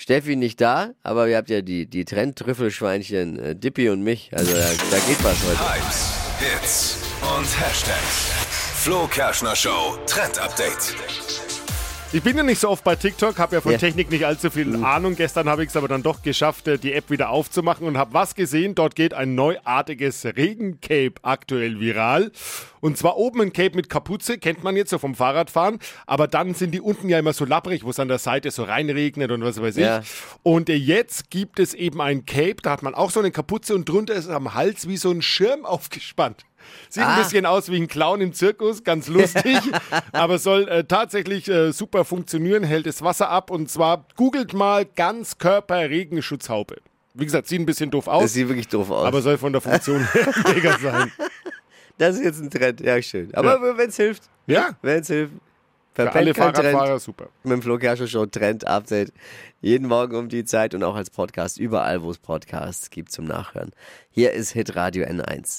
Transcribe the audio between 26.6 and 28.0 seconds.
die unten ja immer so lapprig, wo es